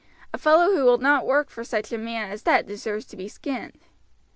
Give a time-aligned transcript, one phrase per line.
[0.33, 3.27] A fellow who will not work for such a man as that deserves to be
[3.27, 3.77] skinned."